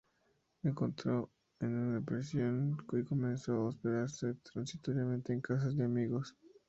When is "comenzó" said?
3.03-3.53